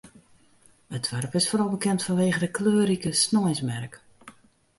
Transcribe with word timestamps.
It 0.95 1.03
doarp 1.09 1.33
is 1.39 1.47
foaral 1.49 1.69
bekend 1.75 2.01
fanwege 2.05 2.39
de 2.43 2.51
kleurrike 2.57 3.11
sneinsmerk. 3.13 3.95